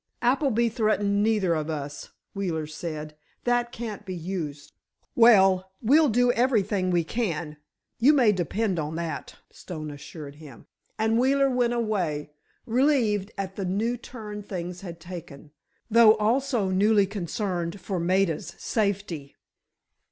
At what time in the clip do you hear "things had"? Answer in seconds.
14.41-14.99